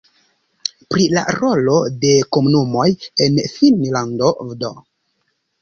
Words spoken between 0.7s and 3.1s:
Pri la rolo de komunumoj